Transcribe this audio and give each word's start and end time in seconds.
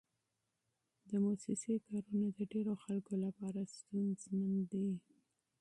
دفتري 1.09 1.75
کارونه 1.87 2.27
د 2.37 2.39
ډېرو 2.51 2.73
خلکو 2.83 3.13
لپاره 3.25 3.61
ستونزمن 3.77 4.51
دي. 4.71 4.87